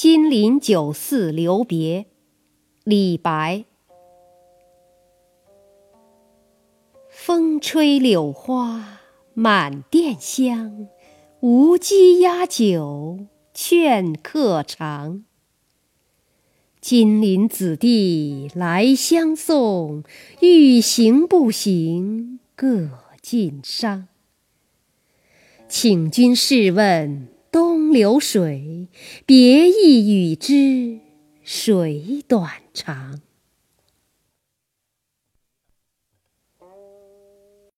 [0.00, 2.06] 金陵酒肆留别，
[2.84, 3.64] 李白。
[7.08, 9.00] 风吹柳花
[9.34, 10.86] 满店香，
[11.40, 15.24] 无鸡压酒劝客尝。
[16.80, 20.04] 金陵子弟来相送，
[20.40, 22.88] 欲行不行各
[23.20, 24.04] 尽觞。
[25.68, 27.26] 请君试问
[27.92, 28.88] 流水，
[29.26, 30.98] 别意与之
[31.42, 33.20] 水短长？